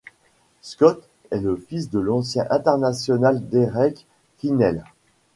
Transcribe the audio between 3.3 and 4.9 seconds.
Derek Quinnell.